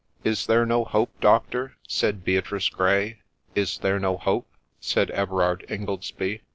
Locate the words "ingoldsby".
5.69-6.41